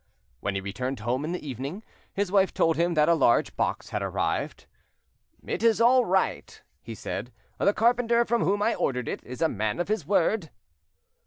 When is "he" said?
0.55-0.61, 6.81-6.95